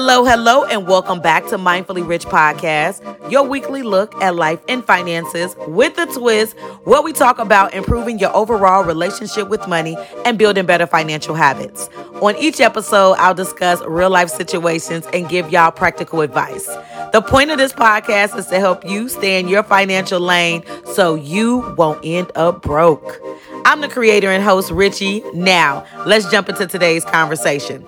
[0.00, 3.02] Hello, hello, and welcome back to Mindfully Rich Podcast,
[3.32, 8.20] your weekly look at life and finances with a twist, where we talk about improving
[8.20, 11.90] your overall relationship with money and building better financial habits.
[12.22, 16.66] On each episode, I'll discuss real life situations and give y'all practical advice.
[17.12, 20.62] The point of this podcast is to help you stay in your financial lane
[20.94, 23.20] so you won't end up broke.
[23.64, 25.24] I'm the creator and host, Richie.
[25.34, 27.84] Now, let's jump into today's conversation.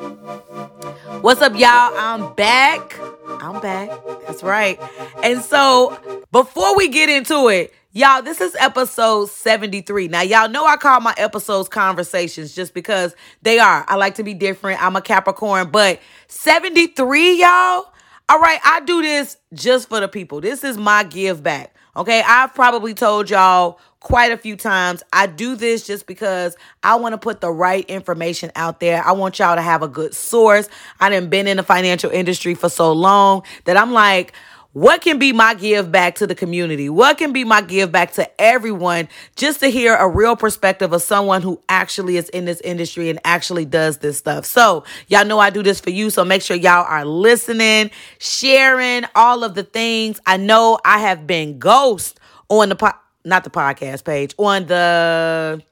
[1.22, 1.92] What's up, y'all?
[1.98, 2.98] I'm back.
[3.42, 3.90] I'm back.
[4.26, 4.80] That's right.
[5.22, 5.98] And so,
[6.32, 10.08] before we get into it, y'all, this is episode 73.
[10.08, 13.84] Now, y'all know I call my episodes conversations just because they are.
[13.86, 14.82] I like to be different.
[14.82, 17.92] I'm a Capricorn, but 73, y'all.
[18.30, 20.40] All right, I do this just for the people.
[20.40, 21.74] This is my give back.
[21.96, 25.02] Okay, I've probably told y'all quite a few times.
[25.12, 29.04] I do this just because I want to put the right information out there.
[29.04, 30.68] I want y'all to have a good source.
[31.00, 34.32] I done been in the financial industry for so long that I'm like,
[34.72, 36.88] what can be my give back to the community?
[36.88, 41.02] What can be my give back to everyone just to hear a real perspective of
[41.02, 44.46] someone who actually is in this industry and actually does this stuff?
[44.46, 46.08] So, y'all know I do this for you.
[46.08, 50.20] So, make sure y'all are listening, sharing all of the things.
[50.24, 52.92] I know I have been ghost on the po-
[53.24, 55.62] not the podcast page, on the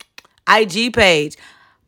[0.48, 1.36] IG page.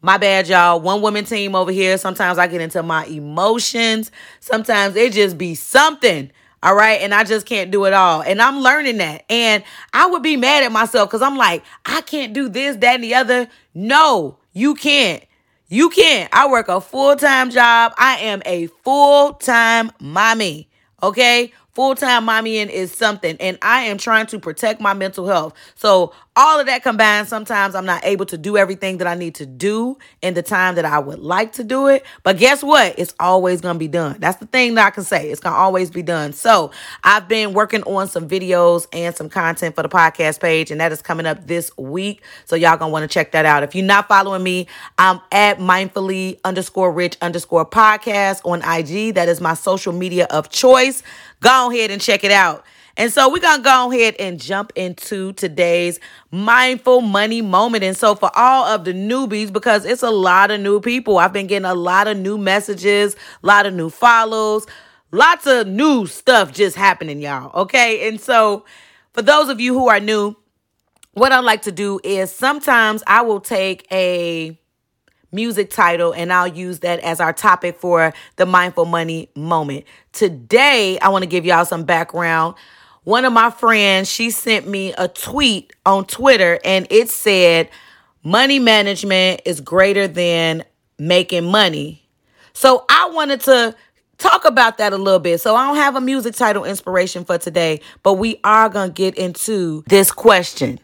[0.00, 0.80] My bad, y'all.
[0.80, 1.98] One woman team over here.
[1.98, 4.12] Sometimes I get into my emotions.
[4.38, 6.30] Sometimes it just be something.
[6.62, 7.00] All right.
[7.00, 8.22] And I just can't do it all.
[8.22, 9.24] And I'm learning that.
[9.30, 12.96] And I would be mad at myself because I'm like, I can't do this, that,
[12.96, 13.48] and the other.
[13.74, 15.24] No, you can't.
[15.68, 16.28] You can't.
[16.32, 17.92] I work a full time job.
[17.96, 20.68] I am a full time mommy.
[21.02, 21.52] Okay.
[21.72, 25.54] Full time mommying is something, and I am trying to protect my mental health.
[25.76, 29.34] So, all of that combined, sometimes I'm not able to do everything that I need
[29.36, 32.06] to do in the time that I would like to do it.
[32.22, 32.96] But guess what?
[32.98, 34.16] It's always going to be done.
[34.20, 35.30] That's the thing that I can say.
[35.30, 36.32] It's going to always be done.
[36.32, 36.70] So,
[37.02, 40.92] I've been working on some videos and some content for the podcast page, and that
[40.92, 42.22] is coming up this week.
[42.44, 43.64] So, y'all going to want to check that out.
[43.64, 49.16] If you're not following me, I'm at mindfully underscore rich underscore podcast on IG.
[49.16, 51.02] That is my social media of choice.
[51.40, 52.64] Go ahead and check it out.
[53.00, 55.98] And so we're going to go ahead and jump into today's
[56.30, 57.82] mindful money moment.
[57.82, 61.32] And so for all of the newbies, because it's a lot of new people, I've
[61.32, 64.66] been getting a lot of new messages, a lot of new follows,
[65.12, 67.50] lots of new stuff just happening, y'all.
[67.62, 68.06] Okay.
[68.06, 68.66] And so
[69.14, 70.36] for those of you who are new,
[71.14, 74.60] what I like to do is sometimes I will take a
[75.32, 79.86] music title and I'll use that as our topic for the mindful money moment.
[80.12, 82.56] Today, I want to give y'all some background.
[83.04, 87.70] One of my friends, she sent me a tweet on Twitter and it said,
[88.22, 90.64] Money management is greater than
[90.98, 92.06] making money.
[92.52, 93.74] So I wanted to
[94.18, 95.40] talk about that a little bit.
[95.40, 98.94] So I don't have a music title inspiration for today, but we are going to
[98.94, 100.78] get into this question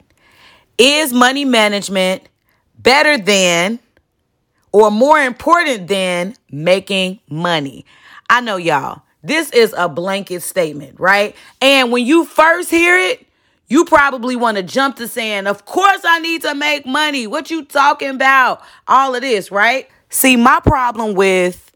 [0.78, 2.22] Is money management
[2.78, 3.78] better than
[4.72, 7.84] or more important than making money?
[8.30, 9.02] I know y'all.
[9.26, 11.34] This is a blanket statement, right?
[11.60, 13.26] And when you first hear it,
[13.68, 17.26] you probably want to jump to saying, Of course, I need to make money.
[17.26, 18.62] What you talking about?
[18.86, 19.88] All of this, right?
[20.08, 21.72] See, my problem with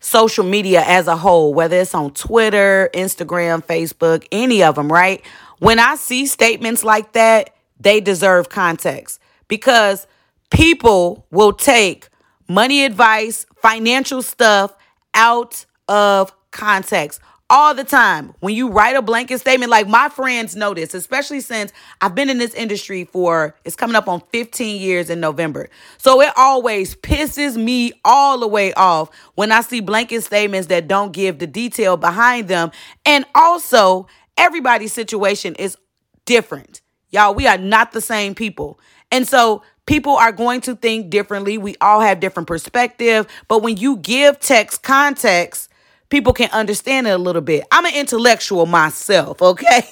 [0.00, 5.22] social media as a whole, whether it's on Twitter, Instagram, Facebook, any of them, right?
[5.58, 10.06] When I see statements like that, they deserve context because
[10.50, 12.08] people will take
[12.48, 14.74] money advice, financial stuff
[15.14, 18.32] out of context all the time.
[18.38, 22.30] When you write a blanket statement, like my friends know this, especially since I've been
[22.30, 25.68] in this industry for, it's coming up on 15 years in November.
[25.98, 30.86] So it always pisses me all the way off when I see blanket statements that
[30.86, 32.70] don't give the detail behind them.
[33.04, 34.06] And also,
[34.36, 35.76] everybody's situation is
[36.24, 36.80] different.
[37.10, 38.78] Y'all, we are not the same people.
[39.10, 41.58] And so people are going to think differently.
[41.58, 45.69] We all have different perspective, but when you give text context,
[46.10, 47.64] people can understand it a little bit.
[47.72, 49.82] I'm an intellectual myself, okay?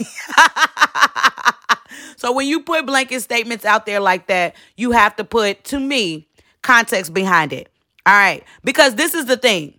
[2.17, 5.81] so when you put blanket statements out there like that, you have to put, to
[5.81, 6.29] me,
[6.63, 7.71] context behind it.
[8.05, 8.45] All right.
[8.65, 9.79] Because this is the thing.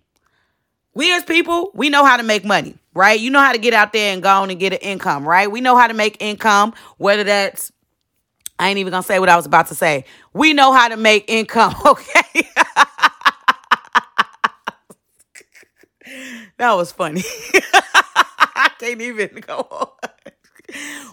[0.94, 3.18] We as people, we know how to make money, right?
[3.18, 5.50] You know how to get out there and go on and get an income, right?
[5.50, 7.70] We know how to make income, whether that's
[8.58, 10.04] I ain't even gonna say what I was about to say.
[10.34, 12.46] We know how to make income, okay?
[16.60, 17.22] That was funny.
[17.54, 19.88] I can't even go on.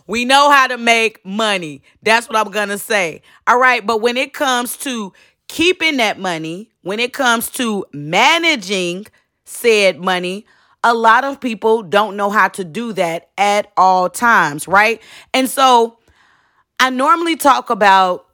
[0.05, 1.83] We know how to make money.
[2.03, 3.21] That's what I'm going to say.
[3.47, 3.85] All right.
[3.85, 5.13] But when it comes to
[5.47, 9.07] keeping that money, when it comes to managing
[9.45, 10.45] said money,
[10.83, 15.01] a lot of people don't know how to do that at all times, right?
[15.33, 15.97] And so
[16.77, 18.26] I normally talk about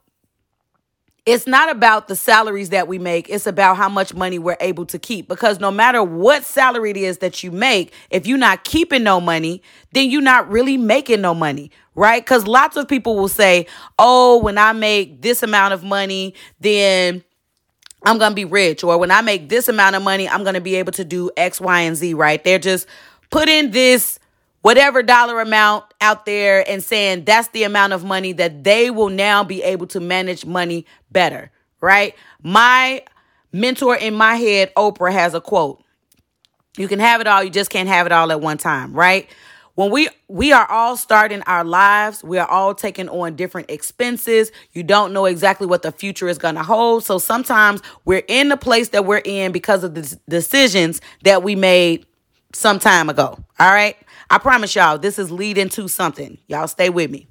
[1.26, 4.84] it's not about the salaries that we make, it's about how much money we're able
[4.86, 5.26] to keep.
[5.26, 9.20] Because no matter what salary it is that you make, if you're not keeping no
[9.20, 9.62] money,
[9.92, 12.22] then you're not really making no money, right?
[12.22, 13.66] Because lots of people will say,
[13.98, 17.24] oh, when I make this amount of money, then
[18.04, 18.84] I'm going to be rich.
[18.84, 21.30] Or when I make this amount of money, I'm going to be able to do
[21.38, 22.44] X, Y, and Z, right?
[22.44, 22.86] They're just
[23.30, 24.18] putting this
[24.64, 29.10] whatever dollar amount out there and saying that's the amount of money that they will
[29.10, 31.50] now be able to manage money better,
[31.82, 32.14] right?
[32.42, 33.04] My
[33.52, 35.84] mentor in my head, Oprah, has a quote.
[36.78, 39.28] You can have it all, you just can't have it all at one time, right?
[39.74, 44.50] When we we are all starting our lives, we are all taking on different expenses.
[44.72, 47.04] You don't know exactly what the future is going to hold.
[47.04, 51.54] So sometimes we're in the place that we're in because of the decisions that we
[51.54, 52.06] made
[52.54, 53.36] some time ago.
[53.58, 53.96] All right?
[54.30, 56.38] I promise y'all, this is leading to something.
[56.46, 57.28] Y'all stay with me.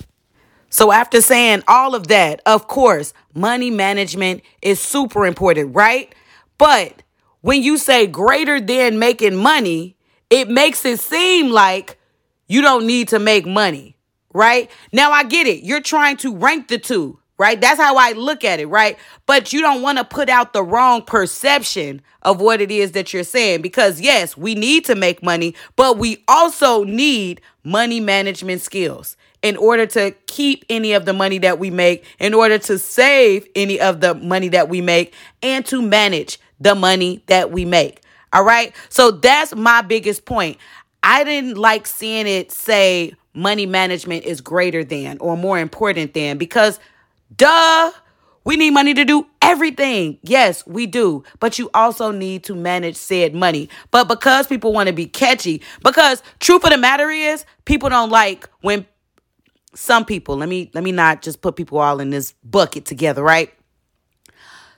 [0.70, 6.14] So, after saying all of that, of course, money management is super important, right?
[6.58, 7.04] But
[7.42, 9.98] when you say greater than making money,
[10.30, 12.00] it makes it seem like
[12.48, 13.98] you don't need to make money,
[14.34, 14.70] right?
[14.92, 15.64] Now, I get it.
[15.64, 17.60] You're trying to rank the two right?
[17.60, 18.98] That's how I look at it, right?
[19.26, 23.14] But you don't want to put out the wrong perception of what it is that
[23.14, 28.62] you're saying because, yes, we need to make money, but we also need money management
[28.62, 32.80] skills in order to keep any of the money that we make, in order to
[32.80, 37.66] save any of the money that we make, and to manage the money that we
[37.66, 38.02] make.
[38.32, 38.74] All right.
[38.90, 40.58] So that's my biggest point.
[41.04, 46.38] I didn't like seeing it say money management is greater than or more important than
[46.38, 46.80] because
[47.36, 47.92] Duh.
[48.46, 50.20] We need money to do everything.
[50.22, 51.24] Yes, we do.
[51.40, 53.70] But you also need to manage said money.
[53.92, 58.10] But because people want to be catchy, because truth of the matter is, people don't
[58.10, 58.86] like when
[59.76, 63.24] some people, let me let me not just put people all in this bucket together,
[63.24, 63.54] right?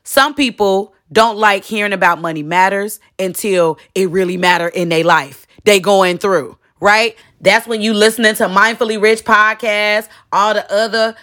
[0.03, 5.47] Some people don't like hearing about money matters until it really matter in their life.
[5.63, 7.17] They going through, right?
[7.41, 11.15] That's when you listening to Mindfully Rich podcast, all the other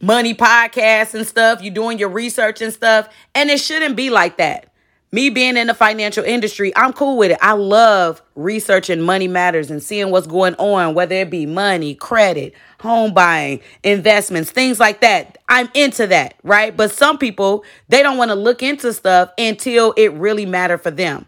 [0.00, 4.36] money podcasts and stuff, you're doing your research and stuff, and it shouldn't be like
[4.38, 4.72] that.
[5.10, 7.38] Me being in the financial industry, I'm cool with it.
[7.40, 12.52] I love researching money matters and seeing what's going on, whether it be money, credit,
[12.80, 15.38] home buying, investments, things like that.
[15.48, 16.76] I'm into that, right?
[16.76, 20.90] But some people, they don't want to look into stuff until it really matter for
[20.90, 21.24] them.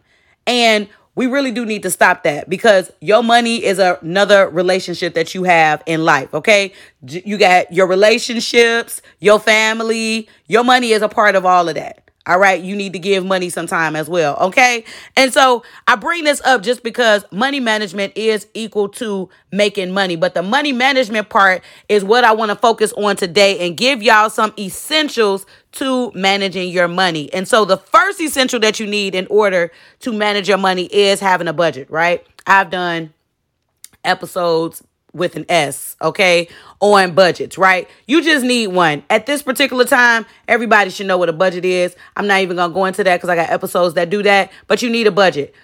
[0.46, 0.86] And
[1.20, 5.42] we really do need to stop that because your money is another relationship that you
[5.42, 6.72] have in life, okay?
[7.06, 12.09] You got your relationships, your family, your money is a part of all of that.
[12.26, 14.84] All right, you need to give money some time as well, okay?
[15.16, 20.16] And so I bring this up just because money management is equal to making money,
[20.16, 24.02] but the money management part is what I want to focus on today and give
[24.02, 27.32] y'all some essentials to managing your money.
[27.32, 31.20] And so the first essential that you need in order to manage your money is
[31.20, 32.24] having a budget, right?
[32.46, 33.14] I've done
[34.04, 36.48] episodes with an S, okay,
[36.80, 37.88] on budgets, right?
[38.06, 39.02] You just need one.
[39.10, 41.94] At this particular time, everybody should know what a budget is.
[42.16, 44.82] I'm not even gonna go into that because I got episodes that do that, but
[44.82, 45.54] you need a budget.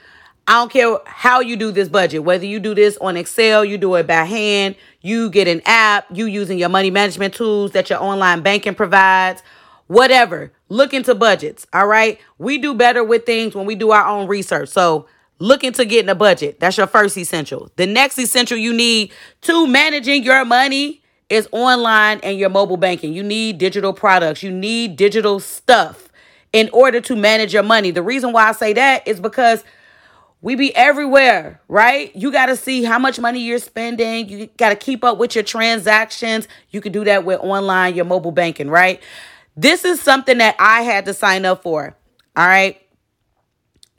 [0.48, 3.78] I don't care how you do this budget, whether you do this on Excel, you
[3.78, 7.90] do it by hand, you get an app, you using your money management tools that
[7.90, 9.42] your online banking provides,
[9.88, 10.52] whatever.
[10.68, 12.20] Look into budgets, all right?
[12.38, 14.68] We do better with things when we do our own research.
[14.68, 15.06] So
[15.38, 16.60] looking to getting a budget.
[16.60, 17.70] That's your first essential.
[17.76, 19.12] The next essential you need
[19.42, 23.12] to managing your money is online and your mobile banking.
[23.12, 26.08] You need digital products, you need digital stuff
[26.52, 27.90] in order to manage your money.
[27.90, 29.64] The reason why I say that is because
[30.40, 32.14] we be everywhere, right?
[32.14, 34.28] You got to see how much money you're spending.
[34.28, 36.46] You got to keep up with your transactions.
[36.70, 39.02] You can do that with online, your mobile banking, right?
[39.56, 41.96] This is something that I had to sign up for.
[42.36, 42.80] All right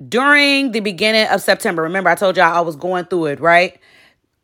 [0.06, 3.80] during the beginning of September, remember I told y'all I was going through it, right?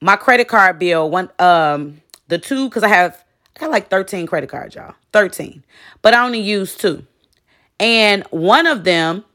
[0.01, 3.23] My credit card bill, one um the two cuz I have
[3.55, 4.95] I got like 13 credit cards, y'all.
[5.11, 5.63] 13.
[6.01, 7.05] But I only used two.
[7.79, 9.25] And one of them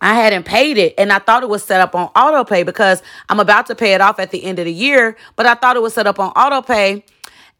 [0.00, 3.02] I hadn't paid it and I thought it was set up on auto pay because
[3.28, 5.76] I'm about to pay it off at the end of the year, but I thought
[5.76, 7.04] it was set up on auto pay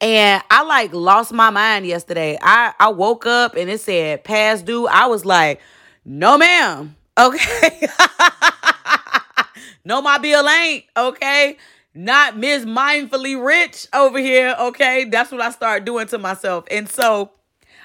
[0.01, 2.39] and I like lost my mind yesterday.
[2.41, 4.87] I I woke up and it said past due.
[4.87, 5.61] I was like,
[6.05, 6.97] "No ma'am.
[7.19, 7.89] Okay.
[9.85, 10.85] no, my bill ain't.
[10.97, 11.57] Okay.
[11.95, 14.55] Not Miss Mindfully Rich over here.
[14.59, 15.05] Okay.
[15.05, 16.65] That's what I start doing to myself.
[16.71, 17.31] And so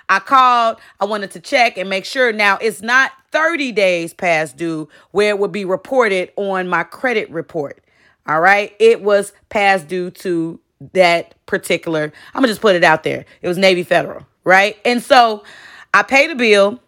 [0.09, 0.77] I called.
[0.99, 2.33] I wanted to check and make sure.
[2.33, 7.29] Now, it's not 30 days past due where it would be reported on my credit
[7.29, 7.83] report.
[8.27, 8.75] All right.
[8.79, 10.59] It was past due to
[10.93, 13.25] that particular, I'm going to just put it out there.
[13.41, 14.25] It was Navy Federal.
[14.43, 14.77] Right.
[14.83, 15.43] And so
[15.93, 16.79] I paid the bill.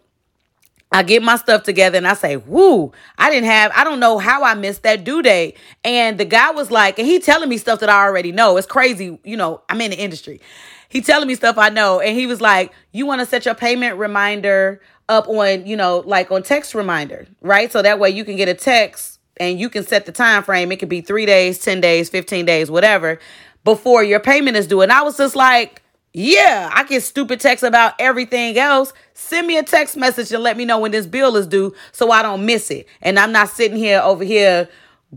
[0.94, 4.18] I get my stuff together and I say, whoo, I didn't have, I don't know
[4.18, 5.56] how I missed that due date.
[5.82, 8.56] And the guy was like, and he telling me stuff that I already know.
[8.56, 9.18] It's crazy.
[9.24, 10.40] You know, I'm in the industry.
[10.88, 11.98] He telling me stuff I know.
[11.98, 16.04] And he was like, you want to set your payment reminder up on, you know,
[16.06, 17.72] like on text reminder, right?
[17.72, 20.70] So that way you can get a text and you can set the time frame.
[20.70, 23.18] It could be three days, 10 days, 15 days, whatever,
[23.64, 24.80] before your payment is due.
[24.80, 25.82] And I was just like,
[26.16, 28.92] yeah, I get stupid texts about everything else.
[29.14, 32.12] Send me a text message and let me know when this bill is due so
[32.12, 32.86] I don't miss it.
[33.02, 34.68] And I'm not sitting here over here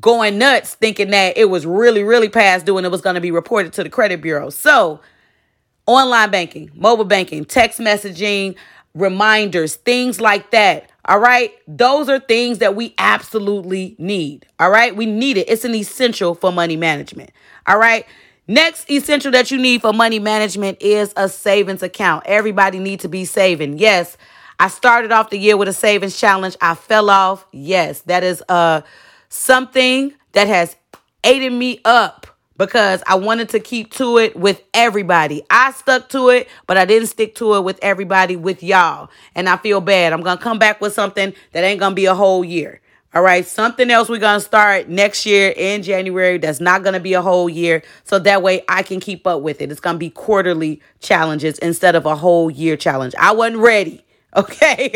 [0.02, 3.22] going nuts thinking that it was really, really past due and it was going to
[3.22, 4.50] be reported to the credit bureau.
[4.50, 5.00] So,
[5.86, 8.56] online banking, mobile banking, text messaging,
[8.96, 10.90] reminders, things like that.
[11.06, 11.54] All right.
[11.68, 14.48] Those are things that we absolutely need.
[14.60, 14.96] All right.
[14.96, 15.48] We need it.
[15.48, 17.30] It's an essential for money management.
[17.68, 18.06] All right.
[18.48, 22.24] Next essential that you need for money management is a savings account.
[22.26, 23.78] Everybody needs to be saving.
[23.78, 24.18] Yes,
[24.58, 26.56] I started off the year with a savings challenge.
[26.62, 27.46] I fell off.
[27.52, 28.82] Yes, that is uh
[29.28, 30.78] something that has
[31.26, 32.26] aided me up
[32.58, 35.44] because I wanted to keep to it with everybody.
[35.50, 39.10] I stuck to it, but I didn't stick to it with everybody with y'all.
[39.36, 40.14] And I feel bad.
[40.14, 42.82] I'm going to come back with something that ain't going to be a whole year.
[43.14, 46.94] All right, something else we're going to start next year in January that's not going
[46.94, 47.82] to be a whole year.
[48.04, 49.72] So that way I can keep up with it.
[49.72, 53.16] It's going to be quarterly challenges instead of a whole year challenge.
[53.18, 54.04] I wasn't ready.
[54.36, 54.94] Okay.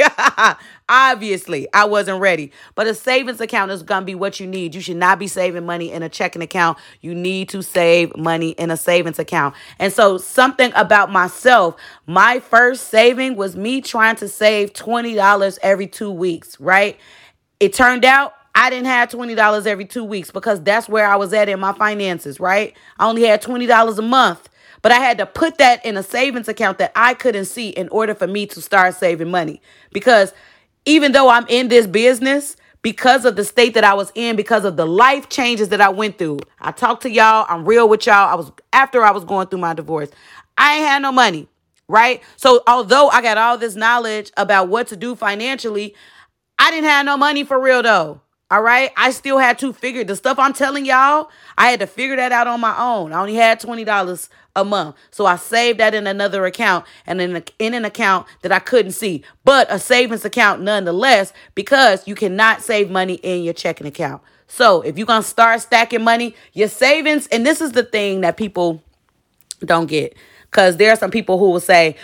[0.89, 2.51] Obviously, I wasn't ready.
[2.75, 4.75] But a savings account is going to be what you need.
[4.75, 6.77] You should not be saving money in a checking account.
[6.99, 9.55] You need to save money in a savings account.
[9.79, 11.75] And so, something about myself,
[12.05, 16.99] my first saving was me trying to save $20 every two weeks, right?
[17.61, 21.31] It turned out I didn't have $20 every two weeks because that's where I was
[21.31, 22.75] at in my finances, right?
[22.97, 24.49] I only had $20 a month,
[24.81, 27.87] but I had to put that in a savings account that I couldn't see in
[27.89, 29.61] order for me to start saving money.
[29.93, 30.33] Because
[30.85, 34.65] even though I'm in this business, because of the state that I was in, because
[34.65, 36.39] of the life changes that I went through.
[36.59, 38.27] I talked to y'all, I'm real with y'all.
[38.27, 40.09] I was after I was going through my divorce.
[40.57, 41.47] I ain't had no money,
[41.87, 42.23] right?
[42.37, 45.93] So although I got all this knowledge about what to do financially,
[46.61, 48.21] I didn't have no money for real though.
[48.51, 48.91] All right.
[48.95, 51.31] I still had to figure the stuff I'm telling y'all.
[51.57, 53.13] I had to figure that out on my own.
[53.13, 54.95] I only had $20 a month.
[55.09, 58.59] So I saved that in another account and in, a, in an account that I
[58.59, 63.87] couldn't see, but a savings account nonetheless, because you cannot save money in your checking
[63.87, 64.21] account.
[64.47, 68.21] So if you're going to start stacking money, your savings, and this is the thing
[68.21, 68.83] that people
[69.65, 70.15] don't get,
[70.51, 71.95] because there are some people who will say,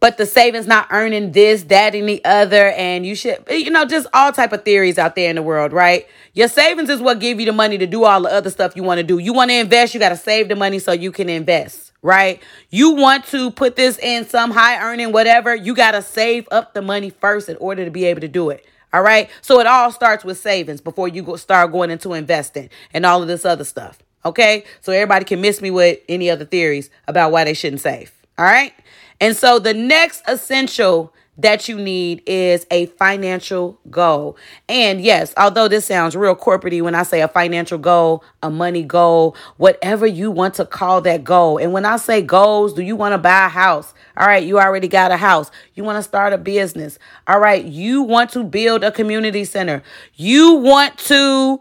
[0.00, 3.84] but the savings not earning this that and the other and you should you know
[3.84, 6.06] just all type of theories out there in the world right?
[6.34, 8.82] Your savings is what give you the money to do all the other stuff you
[8.82, 9.18] want to do.
[9.18, 12.40] You want to invest you got to save the money so you can invest right?
[12.70, 16.72] You want to put this in some high earning whatever you got to save up
[16.72, 19.28] the money first in order to be able to do it all right?
[19.40, 23.22] So it all starts with savings before you go start going into investing and all
[23.22, 24.64] of this other stuff okay?
[24.80, 28.44] So everybody can miss me with any other theories about why they shouldn't save all
[28.44, 28.74] right
[29.20, 34.36] and so the next essential that you need is a financial goal.
[34.68, 38.82] And yes, although this sounds real corporatey when I say a financial goal, a money
[38.82, 41.58] goal, whatever you want to call that goal.
[41.58, 43.92] And when I say goals, do you want to buy a house?
[44.16, 45.50] All right, you already got a house.
[45.74, 46.98] You want to start a business.
[47.26, 49.82] All right, you want to build a community center.
[50.14, 51.60] You want to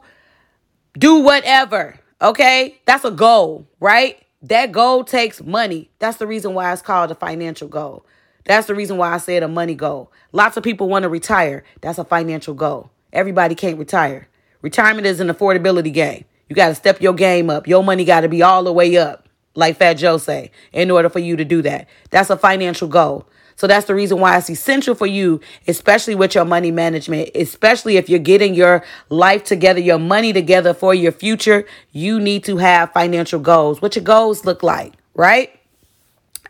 [0.98, 2.00] do whatever.
[2.22, 4.25] Okay, that's a goal, right?
[4.46, 5.90] That goal takes money.
[5.98, 8.06] That's the reason why it's called a financial goal.
[8.44, 10.12] That's the reason why I said a money goal.
[10.34, 11.64] Lots of people want to retire.
[11.82, 12.92] That's a financial goal.
[13.12, 14.28] Everybody can't retire.
[14.62, 16.26] Retirement is an affordability game.
[16.48, 17.68] You got to step your game up.
[17.68, 21.10] Your money got to be all the way up, like Fat Joe say, in order
[21.10, 21.88] for you to do that.
[22.12, 23.28] That's a financial goal.
[23.56, 27.98] So that's the reason why it's essential for you, especially with your money management, especially
[27.98, 31.66] if you're getting your life together, your money together for your future.
[31.92, 33.82] You need to have financial goals.
[33.82, 35.58] What your goals look like, right?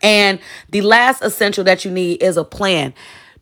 [0.01, 2.93] And the last essential that you need is a plan.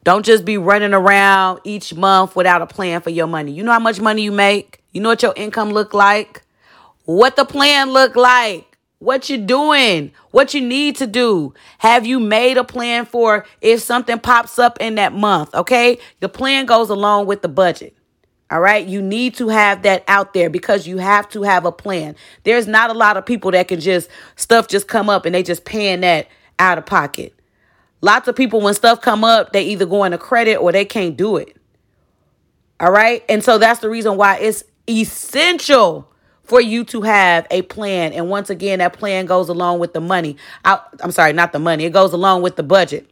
[0.03, 3.53] Don't just be running around each month without a plan for your money.
[3.53, 4.81] You know how much money you make?
[4.91, 6.43] You know what your income look like?
[7.05, 8.72] What the plan look like?
[9.03, 11.53] What you're doing, what you need to do.
[11.79, 15.53] Have you made a plan for if something pops up in that month?
[15.53, 15.99] Okay.
[16.21, 17.95] The plan goes along with the budget.
[18.49, 18.85] All right.
[18.85, 22.15] You need to have that out there because you have to have a plan.
[22.43, 25.43] There's not a lot of people that can just stuff just come up and they
[25.43, 26.27] just paying that
[26.59, 27.33] out of pocket.
[28.01, 31.17] Lots of people, when stuff come up, they either go into credit or they can't
[31.17, 31.55] do it.
[32.79, 33.23] All right.
[33.27, 36.12] And so that's the reason why it's essential
[36.43, 38.13] for you to have a plan.
[38.13, 40.37] And once again, that plan goes along with the money.
[40.65, 41.85] I, I'm sorry, not the money.
[41.85, 43.09] It goes along with the budget.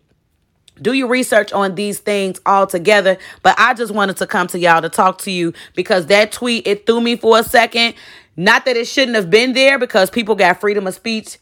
[0.81, 3.17] Do your research on these things all together.
[3.43, 6.65] But I just wanted to come to y'all to talk to you because that tweet,
[6.67, 7.93] it threw me for a second.
[8.35, 11.37] Not that it shouldn't have been there because people got freedom of speech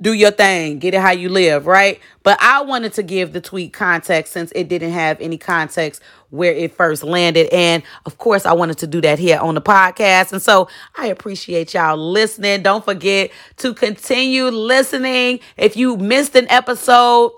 [0.00, 2.00] do your thing, get it how you live, right?
[2.22, 6.02] But I wanted to give the tweet context since it didn't have any context
[6.36, 7.48] where it first landed.
[7.52, 10.32] And of course, I wanted to do that here on the podcast.
[10.32, 12.62] And so I appreciate y'all listening.
[12.62, 15.40] Don't forget to continue listening.
[15.56, 17.32] If you missed an episode,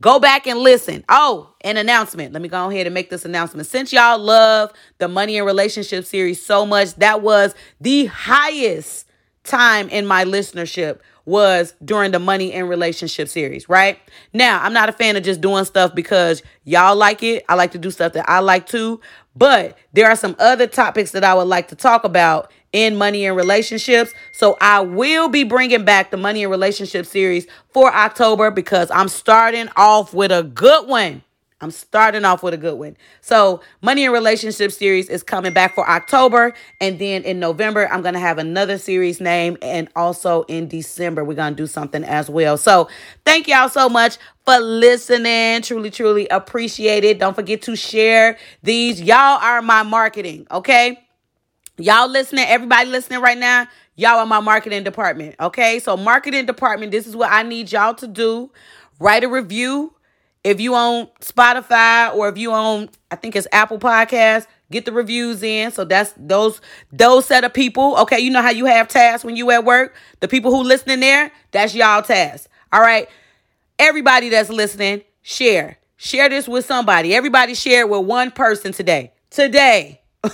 [0.00, 1.02] Go back and listen.
[1.08, 2.34] Oh, an announcement.
[2.34, 3.66] Let me go ahead and make this announcement.
[3.66, 9.06] Since y'all love the Money and Relationship series so much, that was the highest
[9.44, 13.98] time in my listenership was during the money and relationship series, right?
[14.32, 17.44] Now, I'm not a fan of just doing stuff because y'all like it.
[17.48, 19.00] I like to do stuff that I like too.
[19.36, 23.24] But there are some other topics that I would like to talk about in money
[23.24, 24.12] and relationships.
[24.32, 29.08] So I will be bringing back the money and relationship series for October because I'm
[29.08, 31.22] starting off with a good one.
[31.64, 32.94] I'm starting off with a good one.
[33.22, 36.52] So, Money and Relationship series is coming back for October.
[36.78, 39.56] And then in November, I'm going to have another series name.
[39.62, 42.58] And also in December, we're going to do something as well.
[42.58, 42.90] So,
[43.24, 45.62] thank y'all so much for listening.
[45.62, 47.18] Truly, truly appreciate it.
[47.18, 49.00] Don't forget to share these.
[49.00, 51.00] Y'all are my marketing, okay?
[51.78, 53.66] Y'all listening, everybody listening right now,
[53.96, 55.78] y'all are my marketing department, okay?
[55.78, 58.52] So, marketing department, this is what I need y'all to do.
[59.00, 59.93] Write a review
[60.44, 64.92] if you own Spotify or if you own, I think it's Apple Podcast, get the
[64.92, 65.70] reviews in.
[65.72, 66.60] So that's those
[66.92, 67.96] those set of people.
[67.98, 69.94] Okay, you know how you have tasks when you at work.
[70.20, 72.48] The people who listening there, that's y'all task.
[72.72, 73.08] All right,
[73.78, 77.14] everybody that's listening, share share this with somebody.
[77.14, 79.12] Everybody share it with one person today.
[79.30, 80.02] Today.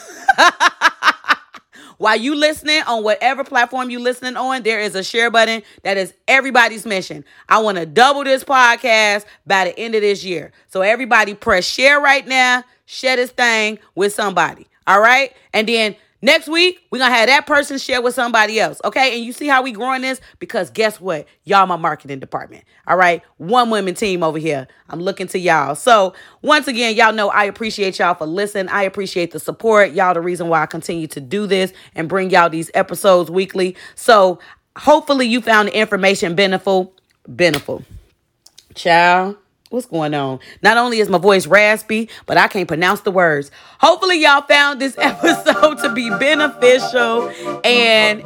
[2.00, 5.98] While you listening on whatever platform you listening on, there is a share button that
[5.98, 7.26] is everybody's mission.
[7.46, 10.50] I want to double this podcast by the end of this year.
[10.68, 14.66] So everybody press share right now, share this thing with somebody.
[14.86, 15.34] All right?
[15.52, 18.80] And then Next week, we're gonna have that person share with somebody else.
[18.84, 19.16] Okay.
[19.16, 20.20] And you see how we growing this?
[20.38, 21.26] Because guess what?
[21.44, 22.64] Y'all my marketing department.
[22.86, 23.22] All right.
[23.38, 24.68] One women team over here.
[24.88, 25.74] I'm looking to y'all.
[25.74, 28.68] So once again, y'all know I appreciate y'all for listening.
[28.68, 29.92] I appreciate the support.
[29.92, 33.76] Y'all the reason why I continue to do this and bring y'all these episodes weekly.
[33.94, 34.38] So
[34.76, 36.94] hopefully you found the information beneficial.
[37.26, 37.84] Beneficial.
[38.74, 39.36] Ciao.
[39.70, 40.40] What's going on?
[40.62, 43.52] Not only is my voice raspy, but I can't pronounce the words.
[43.78, 47.28] Hopefully, y'all found this episode to be beneficial
[47.64, 48.20] and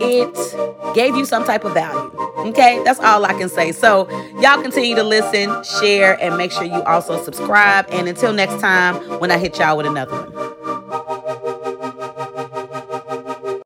[0.00, 2.10] it gave you some type of value.
[2.48, 3.70] Okay, that's all I can say.
[3.70, 7.86] So, y'all continue to listen, share, and make sure you also subscribe.
[7.90, 10.69] And until next time, when I hit y'all with another one.